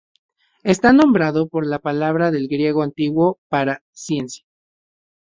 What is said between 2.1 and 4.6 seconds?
del griego antiguo para "ciencia".